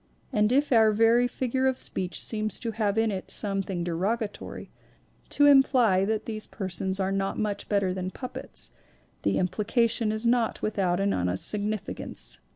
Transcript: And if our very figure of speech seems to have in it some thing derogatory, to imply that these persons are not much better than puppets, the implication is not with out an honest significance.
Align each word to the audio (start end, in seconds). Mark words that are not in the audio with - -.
And 0.33 0.51
if 0.51 0.71
our 0.71 0.91
very 0.91 1.27
figure 1.27 1.67
of 1.67 1.77
speech 1.77 2.19
seems 2.23 2.57
to 2.61 2.71
have 2.71 2.97
in 2.97 3.11
it 3.11 3.29
some 3.29 3.61
thing 3.61 3.83
derogatory, 3.83 4.71
to 5.29 5.45
imply 5.45 6.05
that 6.05 6.25
these 6.25 6.47
persons 6.47 6.99
are 6.99 7.11
not 7.11 7.37
much 7.37 7.69
better 7.69 7.93
than 7.93 8.09
puppets, 8.09 8.71
the 9.21 9.37
implication 9.37 10.11
is 10.11 10.25
not 10.25 10.59
with 10.63 10.79
out 10.79 10.99
an 10.99 11.13
honest 11.13 11.47
significance. 11.47 12.39